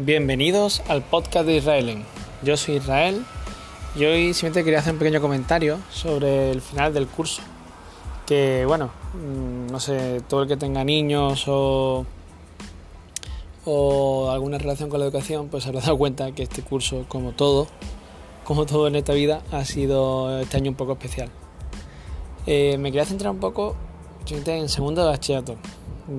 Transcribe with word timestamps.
Bienvenidos 0.00 0.80
al 0.86 1.02
podcast 1.02 1.44
de 1.44 1.56
Israelen. 1.56 2.04
Yo 2.44 2.56
soy 2.56 2.76
Israel 2.76 3.24
y 3.96 4.04
hoy 4.04 4.32
simplemente 4.32 4.62
quería 4.62 4.78
hacer 4.78 4.92
un 4.92 5.00
pequeño 5.00 5.20
comentario 5.20 5.80
sobre 5.90 6.52
el 6.52 6.60
final 6.60 6.94
del 6.94 7.08
curso. 7.08 7.42
Que 8.24 8.64
bueno, 8.64 8.92
mm, 9.14 9.72
no 9.72 9.80
sé, 9.80 10.22
todo 10.28 10.42
el 10.42 10.48
que 10.48 10.56
tenga 10.56 10.84
niños 10.84 11.46
o, 11.48 12.06
o 13.64 14.30
alguna 14.30 14.58
relación 14.58 14.88
con 14.88 15.00
la 15.00 15.06
educación, 15.06 15.48
pues 15.48 15.66
habrá 15.66 15.80
dado 15.80 15.98
cuenta 15.98 16.30
que 16.30 16.44
este 16.44 16.62
curso, 16.62 17.04
como 17.08 17.32
todo, 17.32 17.66
como 18.44 18.66
todo 18.66 18.86
en 18.86 18.94
esta 18.94 19.14
vida, 19.14 19.42
ha 19.50 19.64
sido 19.64 20.38
este 20.38 20.58
año 20.58 20.70
un 20.70 20.76
poco 20.76 20.92
especial. 20.92 21.28
Eh, 22.46 22.78
me 22.78 22.92
quería 22.92 23.04
centrar 23.04 23.32
un 23.32 23.40
poco 23.40 23.74
en 24.30 24.68
segundo 24.68 25.04
bachillerato, 25.04 25.56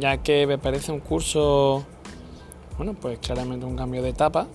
ya 0.00 0.16
que 0.16 0.48
me 0.48 0.58
parece 0.58 0.90
un 0.90 0.98
curso 0.98 1.86
bueno, 2.78 2.94
pues 2.94 3.18
claramente 3.18 3.66
un 3.66 3.76
cambio 3.76 4.02
de 4.02 4.10
etapa, 4.10 4.46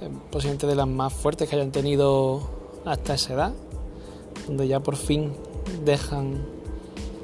eh, 0.00 0.08
posiblemente 0.30 0.66
de 0.68 0.76
las 0.76 0.86
más 0.86 1.12
fuertes 1.12 1.50
que 1.50 1.56
hayan 1.56 1.72
tenido 1.72 2.48
hasta 2.84 3.14
esa 3.14 3.34
edad, 3.34 3.52
donde 4.46 4.68
ya 4.68 4.78
por 4.78 4.94
fin 4.94 5.32
dejan 5.84 6.46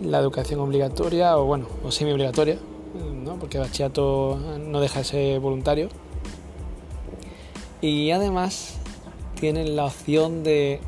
la 0.02 0.19
educación 0.19 0.59
obligatoria 0.59 1.38
o 1.38 1.45
bueno, 1.45 1.66
o 1.84 1.93
semi 1.93 2.10
obligatoria, 2.10 2.59
¿no? 3.24 3.37
porque 3.37 3.59
el 3.59 3.62
bachillerato 3.62 4.38
no 4.59 4.80
deja 4.80 4.98
de 4.98 5.05
ser 5.05 5.41
voluntario. 5.41 5.88
Y 7.80 8.10
además 8.10 8.79
tienen 9.38 9.77
la 9.77 9.87
opción 9.87 10.43
de, 10.43 10.80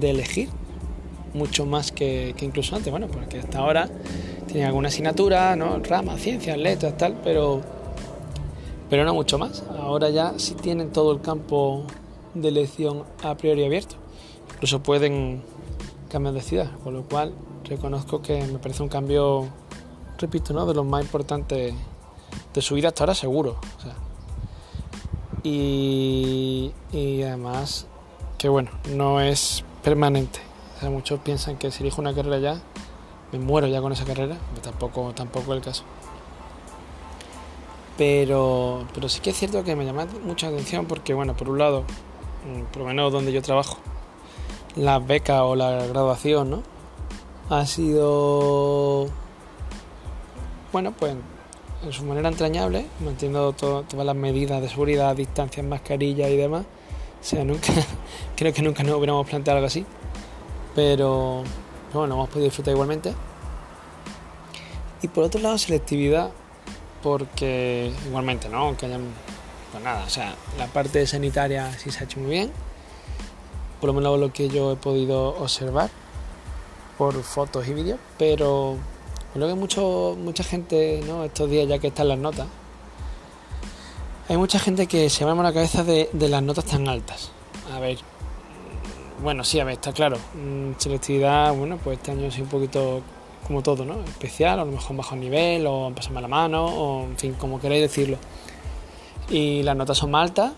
elegir 0.00 0.48
mucho 1.34 1.66
más 1.66 1.90
que, 1.90 2.34
que, 2.36 2.44
incluso 2.44 2.76
antes, 2.76 2.90
bueno, 2.90 3.08
porque 3.08 3.40
hasta 3.40 3.58
ahora 3.58 3.88
tienen 4.46 4.66
alguna 4.66 4.88
asignatura, 4.88 5.54
¿no? 5.56 5.78
Rama, 5.80 6.16
ciencias, 6.18 6.58
letras, 6.58 6.96
tal, 6.96 7.20
pero 7.22 7.62
pero 8.90 9.04
no 9.04 9.14
mucho 9.14 9.38
más. 9.38 9.62
Ahora 9.78 10.10
ya 10.10 10.34
sí 10.38 10.54
tienen 10.54 10.92
todo 10.92 11.12
el 11.12 11.20
campo 11.22 11.84
de 12.34 12.48
elección 12.48 13.04
a 13.22 13.36
priori 13.36 13.64
abierto. 13.64 13.94
Incluso 14.54 14.82
pueden 14.82 15.42
cambiar 16.10 16.34
de 16.34 16.42
ciudad, 16.42 16.70
con 16.82 16.94
lo 16.94 17.04
cual 17.04 17.32
reconozco 17.64 18.20
que 18.20 18.44
me 18.44 18.58
parece 18.58 18.82
un 18.82 18.88
cambio, 18.88 19.48
repito, 20.18 20.52
¿no? 20.52 20.66
de 20.66 20.74
los 20.74 20.84
más 20.84 21.02
importantes 21.02 21.72
de 22.52 22.62
su 22.62 22.74
vida 22.74 22.88
hasta 22.88 23.04
ahora 23.04 23.14
seguro. 23.14 23.56
y, 25.42 26.72
además 26.92 27.86
que 28.36 28.48
bueno, 28.48 28.70
no 28.94 29.20
es 29.20 29.64
permanente. 29.84 30.40
muchos 30.82 31.20
piensan 31.20 31.56
que 31.56 31.70
si 31.70 31.82
elijo 31.82 32.00
una 32.00 32.14
carrera 32.14 32.38
ya, 32.38 32.60
me 33.32 33.38
muero 33.38 33.68
ya 33.68 33.80
con 33.80 33.92
esa 33.92 34.04
carrera, 34.04 34.36
pero 34.50 34.62
tampoco, 34.62 35.12
tampoco 35.14 35.52
es 35.52 35.58
el 35.58 35.64
caso. 35.64 35.84
Pero, 38.00 38.86
pero 38.94 39.10
sí 39.10 39.20
que 39.20 39.28
es 39.28 39.36
cierto 39.36 39.62
que 39.62 39.76
me 39.76 39.84
llama 39.84 40.06
mucha 40.24 40.48
atención 40.48 40.86
porque, 40.86 41.12
bueno, 41.12 41.36
por 41.36 41.50
un 41.50 41.58
lado, 41.58 41.82
mm, 41.82 42.72
por 42.72 42.78
lo 42.80 42.88
menos 42.88 43.12
donde 43.12 43.30
yo 43.30 43.42
trabajo, 43.42 43.76
la 44.74 44.98
beca 44.98 45.44
o 45.44 45.54
la 45.54 45.84
graduación, 45.84 46.48
¿no? 46.48 46.62
Ha 47.50 47.66
sido, 47.66 49.06
bueno, 50.72 50.94
pues 50.98 51.14
en 51.84 51.92
su 51.92 52.04
manera 52.04 52.30
entrañable, 52.30 52.86
manteniendo 53.04 53.52
todas 53.52 53.92
las 53.92 54.16
medidas 54.16 54.62
de 54.62 54.70
seguridad, 54.70 55.14
distancias, 55.14 55.66
mascarilla 55.66 56.30
y 56.30 56.38
demás. 56.38 56.64
O 57.20 57.22
sea, 57.24 57.44
nunca, 57.44 57.70
creo 58.34 58.54
que 58.54 58.62
nunca 58.62 58.82
nos 58.82 58.94
hubiéramos 58.94 59.28
planteado 59.28 59.58
algo 59.58 59.66
así. 59.66 59.84
Pero, 60.74 61.42
bueno, 61.92 62.14
hemos 62.14 62.30
podido 62.30 62.46
disfrutar 62.46 62.72
igualmente. 62.72 63.12
Y 65.02 65.08
por 65.08 65.24
otro 65.24 65.38
lado, 65.42 65.58
selectividad 65.58 66.30
porque 67.02 67.92
igualmente, 68.06 68.48
¿no? 68.48 68.76
Que 68.76 68.86
hayan, 68.86 69.02
pues 69.72 69.82
nada, 69.82 70.04
o 70.04 70.10
sea, 70.10 70.34
la 70.58 70.66
parte 70.66 71.06
sanitaria 71.06 71.72
sí 71.78 71.90
se 71.90 72.00
ha 72.00 72.04
hecho 72.04 72.20
muy 72.20 72.30
bien, 72.30 72.50
por 73.80 73.88
lo 73.88 73.94
menos 73.94 74.18
lo 74.18 74.32
que 74.32 74.48
yo 74.48 74.72
he 74.72 74.76
podido 74.76 75.28
observar 75.40 75.90
por 76.98 77.22
fotos 77.22 77.66
y 77.68 77.74
vídeos, 77.74 77.98
pero 78.18 78.76
creo 79.32 79.48
que 79.48 79.54
mucho, 79.54 80.16
mucha 80.18 80.44
gente, 80.44 81.02
¿no? 81.06 81.24
Estos 81.24 81.48
días 81.48 81.66
ya 81.68 81.78
que 81.78 81.88
están 81.88 82.08
las 82.08 82.18
notas, 82.18 82.46
hay 84.28 84.36
mucha 84.36 84.58
gente 84.58 84.86
que 84.86 85.10
se 85.10 85.24
va 85.24 85.32
a 85.32 85.34
la 85.34 85.52
cabeza 85.52 85.82
de, 85.82 86.08
de 86.12 86.28
las 86.28 86.42
notas 86.42 86.64
tan 86.64 86.86
altas. 86.88 87.32
A 87.74 87.80
ver, 87.80 87.98
bueno, 89.22 89.44
sí, 89.44 89.60
a 89.60 89.64
ver, 89.64 89.74
está 89.74 89.92
claro. 89.92 90.16
Mm, 90.34 90.72
selectividad, 90.78 91.54
bueno, 91.54 91.78
pues 91.82 91.98
este 91.98 92.12
año 92.12 92.30
sí 92.30 92.40
un 92.40 92.48
poquito 92.48 93.02
como 93.46 93.62
todo, 93.62 93.84
¿no? 93.84 94.02
Especial, 94.04 94.58
a 94.60 94.64
lo 94.64 94.72
mejor 94.72 94.96
bajo 94.96 95.16
nivel, 95.16 95.66
o 95.66 95.92
pasarme 95.94 96.20
la 96.20 96.28
mano, 96.28 96.64
o 96.64 97.04
en 97.04 97.16
fin, 97.16 97.34
como 97.34 97.60
queréis 97.60 97.82
decirlo. 97.82 98.18
Y 99.28 99.62
las 99.62 99.76
notas 99.76 99.98
son 99.98 100.10
más 100.10 100.22
altas, 100.22 100.52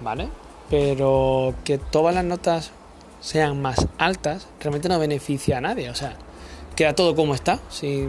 ¿vale? 0.00 0.28
Pero 0.70 1.54
que 1.64 1.78
todas 1.78 2.14
las 2.14 2.24
notas 2.24 2.70
sean 3.20 3.62
más 3.62 3.86
altas 3.98 4.48
realmente 4.60 4.88
no 4.88 4.98
beneficia 4.98 5.58
a 5.58 5.60
nadie, 5.60 5.88
o 5.90 5.94
sea, 5.94 6.16
queda 6.74 6.94
todo 6.94 7.14
como 7.14 7.34
está, 7.34 7.60
si 7.70 8.06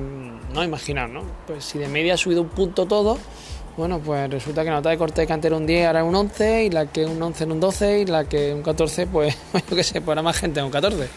no 0.53 0.63
imaginar, 0.63 1.09
¿no? 1.09 1.21
Pues 1.47 1.65
si 1.65 1.77
de 1.77 1.87
media 1.87 2.15
ha 2.15 2.17
subido 2.17 2.41
un 2.41 2.49
punto 2.49 2.85
todo, 2.85 3.17
bueno, 3.75 3.99
pues 3.99 4.29
resulta 4.29 4.63
que 4.63 4.69
la 4.69 4.77
nota 4.77 4.89
de 4.89 4.97
corte 4.97 5.21
de 5.21 5.27
cantera 5.27 5.55
un 5.55 5.65
10 5.65 5.87
ahora 5.87 6.03
un 6.03 6.15
11, 6.15 6.65
y 6.65 6.69
la 6.69 6.85
que 6.87 7.05
un 7.05 7.21
11 7.21 7.43
en 7.43 7.51
un 7.51 7.59
12, 7.59 7.99
y 8.01 8.05
la 8.05 8.25
que 8.25 8.53
un 8.53 8.61
14, 8.61 9.07
pues 9.07 9.35
yo 9.69 9.75
qué 9.75 9.83
sé, 9.83 9.99
pues 10.01 10.09
ahora 10.09 10.21
más 10.21 10.37
gente 10.37 10.59
en 10.59 10.67
un 10.67 10.71
14. 10.71 11.07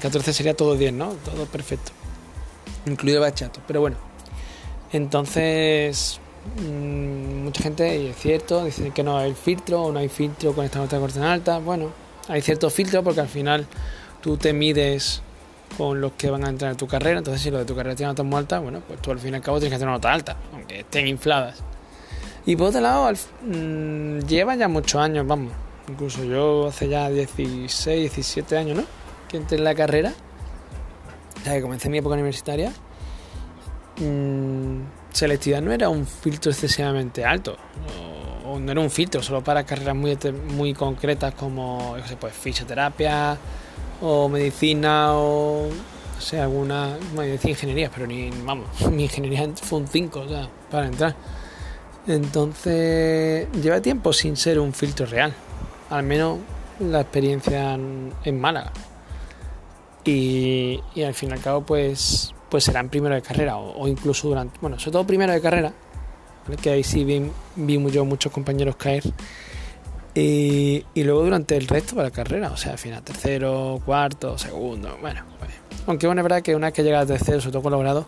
14 0.00 0.32
sería 0.32 0.54
todo 0.54 0.76
10, 0.76 0.92
¿no? 0.92 1.14
Todo 1.24 1.46
perfecto. 1.46 1.92
Incluido 2.86 3.20
bachato. 3.20 3.60
Pero 3.66 3.80
bueno. 3.80 3.96
Entonces, 4.92 6.20
mm, 6.56 7.44
mucha 7.44 7.62
gente, 7.62 7.96
y 7.96 8.06
es 8.08 8.16
cierto, 8.16 8.64
dice 8.64 8.90
que 8.90 9.02
no 9.02 9.18
hay 9.18 9.34
filtro 9.34 9.82
o 9.82 9.92
no 9.92 10.00
hay 10.00 10.08
filtro 10.08 10.52
con 10.52 10.64
esta 10.64 10.78
nota 10.80 10.96
de 10.96 11.02
corte 11.02 11.20
alta. 11.20 11.58
Bueno, 11.58 11.92
hay 12.28 12.40
cierto 12.42 12.70
filtro 12.70 13.02
porque 13.04 13.20
al 13.20 13.28
final 13.28 13.66
tú 14.20 14.36
te 14.36 14.52
mides 14.52 15.22
con 15.76 16.00
los 16.00 16.12
que 16.12 16.30
van 16.30 16.44
a 16.44 16.48
entrar 16.48 16.72
en 16.72 16.76
tu 16.76 16.86
carrera. 16.86 17.18
Entonces, 17.18 17.42
si 17.42 17.50
los 17.50 17.60
de 17.60 17.66
tu 17.66 17.76
carrera 17.76 17.94
tienen 17.94 18.10
notas 18.10 18.26
muy 18.26 18.38
altas, 18.38 18.62
bueno, 18.62 18.82
pues 18.86 19.00
tú 19.00 19.12
al 19.12 19.20
fin 19.20 19.32
y 19.32 19.36
al 19.36 19.42
cabo 19.42 19.58
tienes 19.58 19.70
que 19.70 19.76
hacer 19.76 19.86
una 19.86 19.96
nota 19.96 20.12
alta, 20.12 20.36
aunque 20.52 20.80
estén 20.80 21.06
infladas. 21.06 21.58
Y 22.46 22.56
por 22.56 22.68
otro 22.68 22.80
lado, 22.80 23.12
mm, 23.42 24.20
lleva 24.26 24.56
ya 24.56 24.66
muchos 24.66 25.00
años, 25.00 25.26
vamos. 25.26 25.52
Incluso 25.88 26.24
yo 26.24 26.68
hace 26.68 26.88
ya 26.88 27.08
16, 27.10 28.00
17 28.00 28.56
años, 28.56 28.76
¿no? 28.78 28.84
Que 29.30 29.36
entré 29.36 29.58
en 29.58 29.64
la 29.64 29.74
carrera, 29.74 30.12
ya 31.44 31.54
que 31.54 31.62
comencé 31.62 31.88
mi 31.88 31.98
época 31.98 32.14
universitaria, 32.14 32.72
mmm, 33.98 34.80
selectividad 35.12 35.62
no 35.62 35.72
era 35.72 35.88
un 35.88 36.06
filtro 36.06 36.50
excesivamente 36.50 37.24
alto, 37.24 37.56
o, 38.44 38.58
no 38.58 38.72
era 38.72 38.80
un 38.80 38.90
filtro 38.90 39.22
solo 39.22 39.42
para 39.44 39.64
carreras 39.64 39.94
muy, 39.94 40.18
muy 40.56 40.74
concretas 40.74 41.34
como 41.34 41.96
yo 41.96 42.06
sé, 42.06 42.16
pues, 42.16 42.32
fisioterapia 42.32 43.38
o 44.00 44.28
medicina 44.28 45.12
o 45.14 45.68
o 45.68 46.22
sea, 46.22 46.42
alguna, 46.42 46.98
bueno, 47.14 47.32
decía 47.32 47.52
ingeniería, 47.52 47.90
pero 47.94 48.06
ni, 48.06 48.30
vamos, 48.44 48.68
mi 48.90 49.04
ingeniería 49.04 49.48
fue 49.54 49.78
un 49.78 49.88
5, 49.88 50.20
o 50.20 50.28
sea, 50.28 50.48
para 50.70 50.86
entrar. 50.86 51.14
Entonces, 52.06 53.48
lleva 53.52 53.80
tiempo 53.80 54.12
sin 54.12 54.36
ser 54.36 54.58
un 54.58 54.74
filtro 54.74 55.06
real, 55.06 55.32
al 55.88 56.02
menos 56.02 56.38
la 56.78 57.00
experiencia 57.00 57.72
en 57.72 58.40
Málaga 58.40 58.72
y, 60.04 60.80
al 61.04 61.14
fin 61.14 61.30
y 61.30 61.32
al 61.32 61.40
cabo 61.40 61.62
pues, 61.62 62.34
pues 62.48 62.64
serán 62.64 62.88
primero 62.88 63.14
de 63.14 63.22
carrera 63.22 63.56
o, 63.56 63.86
incluso 63.88 64.28
durante, 64.28 64.58
bueno, 64.60 64.78
sobre 64.78 64.92
todo 64.92 65.06
primero 65.06 65.32
de 65.32 65.40
carrera, 65.40 65.72
que 66.62 66.70
ahí 66.70 66.82
sí 66.82 67.04
vi, 67.04 67.90
yo 67.90 68.04
muchos 68.04 68.32
compañeros 68.32 68.76
caer. 68.76 69.04
Y, 70.14 70.84
luego 70.96 71.22
durante 71.22 71.56
el 71.56 71.68
resto 71.68 71.96
de 71.96 72.02
la 72.02 72.10
carrera, 72.10 72.50
o 72.50 72.56
sea, 72.56 72.72
al 72.72 72.78
final 72.78 73.02
tercero, 73.02 73.80
cuarto, 73.84 74.36
segundo, 74.36 74.98
bueno, 75.00 75.22
pues, 75.38 75.50
aunque 75.86 76.06
bueno, 76.06 76.20
es 76.20 76.24
verdad 76.24 76.42
que 76.42 76.56
una 76.56 76.68
vez 76.68 76.74
que 76.74 76.82
llegas 76.82 77.04
a 77.04 77.06
tercero, 77.06 77.40
sobre 77.40 77.52
todo 77.52 77.62
con 77.62 77.72
los 77.72 78.06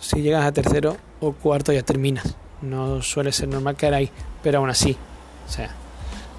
si 0.00 0.22
llegas 0.22 0.44
a 0.44 0.52
tercero 0.52 0.96
o 1.20 1.32
cuarto 1.32 1.72
ya 1.72 1.82
terminas. 1.82 2.36
No 2.62 3.02
suele 3.02 3.32
ser 3.32 3.48
normal 3.48 3.76
caer 3.76 3.94
ahí, 3.94 4.10
pero 4.42 4.58
aún 4.58 4.70
así, 4.70 4.96
o 5.46 5.50
sea, 5.50 5.70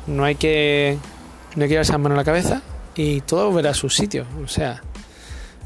no 0.07 0.25
hay 0.25 0.35
que, 0.35 0.97
no 1.55 1.63
hay 1.63 1.69
que 1.69 1.73
llevarse 1.73 1.93
las 1.93 2.01
manos 2.01 2.17
a 2.17 2.21
la 2.21 2.25
cabeza, 2.25 2.61
y 2.99 3.21
todo 3.21 3.53
verá 3.53 3.73
su 3.73 3.89
sitio. 3.89 4.25
O 4.43 4.47
sea, 4.49 4.81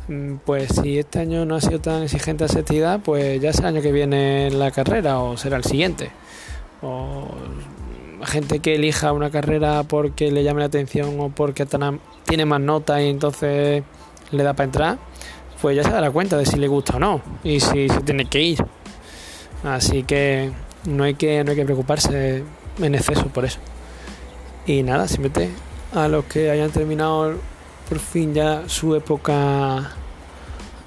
mm, 0.08 0.36
pues 0.46 0.70
si 0.76 1.00
este 1.00 1.18
año 1.18 1.46
no 1.46 1.56
ha 1.56 1.62
sido 1.62 1.80
tan 1.80 2.04
exigente 2.04 2.46
esa 2.46 3.00
pues 3.00 3.42
ya 3.42 3.52
será 3.52 3.70
el 3.70 3.76
año 3.76 3.82
que 3.84 3.92
viene 3.92 4.52
la 4.52 4.70
carrera 4.70 5.18
o 5.18 5.36
será 5.36 5.58
el 5.58 5.64
siguiente. 5.64 6.12
O 6.84 7.28
gente 8.24 8.60
que 8.60 8.76
elija 8.76 9.12
una 9.14 9.32
carrera 9.32 9.82
porque 9.82 10.32
le 10.32 10.44
llame 10.44 10.60
la 10.60 10.68
atención 10.68 11.20
o 11.20 11.30
porque 11.30 11.66
tiene 12.26 12.46
más 12.46 12.62
notas 12.62 13.02
y 13.02 13.08
entonces 13.08 13.84
le 14.30 14.44
da 14.44 14.54
para 14.54 14.66
entrar, 14.66 14.98
pues 15.60 15.76
ya 15.76 15.84
se 15.84 15.90
dará 15.90 16.12
cuenta 16.12 16.38
de 16.38 16.46
si 16.46 16.58
le 16.58 16.68
gusta 16.68 16.98
o 16.98 17.00
no 17.00 17.22
y 17.44 17.60
si 17.60 17.90
se 17.90 18.02
tiene 18.02 18.26
que 18.26 18.42
ir. 18.42 18.64
Así 19.64 20.04
que 20.04 20.52
no 20.86 21.04
hay 21.04 21.16
que, 21.16 21.44
no 21.44 21.50
hay 21.50 21.58
que 21.58 21.66
preocuparse 21.66 22.44
en 22.80 22.96
exceso 22.96 23.26
por 23.30 23.44
eso. 23.44 23.58
Y 24.68 24.84
nada, 24.84 25.08
simplemente 25.08 25.50
a 25.94 26.08
los 26.08 26.26
que 26.26 26.50
hayan 26.50 26.72
terminado 26.72 27.36
por 27.88 28.00
fin 28.00 28.34
ya 28.34 28.64
su 28.68 28.96
época 28.96 29.92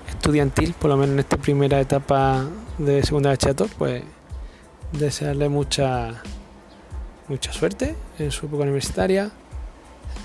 estudiantil, 0.08 0.74
por 0.74 0.90
lo 0.90 0.96
menos 0.96 1.14
en 1.14 1.18
esta 1.20 1.36
primera 1.36 1.80
etapa 1.80 2.44
de 2.78 3.02
segunda 3.02 3.36
chato, 3.36 3.68
pues 3.78 4.02
desearle 4.92 5.48
mucha 5.48 6.22
mucha 7.28 7.52
suerte 7.52 7.96
en 8.18 8.30
su 8.30 8.46
época 8.46 8.62
universitaria 8.62 9.30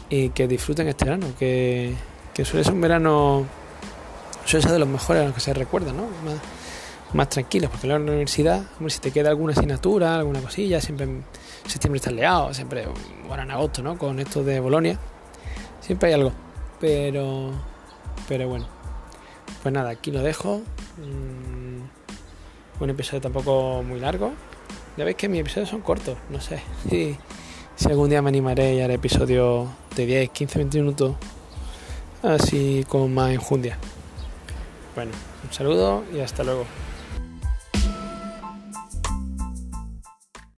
y 0.09 0.29
que 0.29 0.47
disfruten 0.47 0.87
este 0.87 1.05
verano, 1.05 1.27
que, 1.37 1.95
que 2.33 2.45
suele 2.45 2.63
ser 2.63 2.73
un 2.73 2.81
verano, 2.81 3.45
suele 4.45 4.63
ser 4.63 4.71
de 4.73 4.79
los 4.79 4.87
mejores 4.87 5.23
a 5.23 5.25
los 5.25 5.33
que 5.33 5.41
se 5.41 5.53
recuerda, 5.53 5.93
¿no? 5.93 6.07
Más 7.13 7.29
tranquilos, 7.29 7.69
porque 7.69 7.87
en 7.87 7.93
la 7.93 7.99
universidad, 7.99 8.63
hombre, 8.77 8.89
si 8.89 8.99
te 8.99 9.11
queda 9.11 9.29
alguna 9.29 9.53
asignatura, 9.53 10.17
alguna 10.17 10.39
cosilla, 10.41 10.79
siempre 10.79 11.05
en 11.05 11.23
septiembre 11.65 11.97
estás 11.97 12.13
leado, 12.13 12.53
siempre, 12.53 12.87
bueno, 13.27 13.43
en 13.43 13.51
agosto, 13.51 13.81
¿no? 13.81 13.97
Con 13.97 14.19
esto 14.19 14.43
de 14.43 14.59
Bolonia, 14.59 14.97
siempre 15.81 16.09
hay 16.09 16.15
algo, 16.15 16.31
pero, 16.79 17.51
pero 18.27 18.47
bueno, 18.47 18.67
pues 19.61 19.73
nada, 19.73 19.89
aquí 19.91 20.11
lo 20.11 20.23
dejo. 20.23 20.61
Mm, 20.97 22.81
un 22.83 22.89
episodio 22.89 23.21
tampoco 23.21 23.83
muy 23.83 23.99
largo. 23.99 24.31
Ya 24.97 25.05
veis 25.05 25.15
que 25.15 25.29
mis 25.29 25.41
episodios 25.41 25.69
son 25.69 25.81
cortos, 25.81 26.17
no 26.29 26.41
sé. 26.41 26.61
Si, 27.77 27.87
algún 27.89 28.09
día 28.11 28.21
me 28.21 28.29
animaré 28.29 28.75
y 28.75 28.81
haré 28.81 28.95
episodio 28.95 29.67
de 29.95 30.05
10, 30.05 30.29
15, 30.29 30.59
20 30.59 30.77
minutos, 30.77 31.15
así 32.21 32.85
con 32.87 33.11
más 33.11 33.31
enjundia. 33.31 33.75
Bueno, 34.93 35.11
un 35.43 35.51
saludo 35.51 36.03
y 36.13 36.19
hasta 36.19 36.43
luego. 36.43 36.65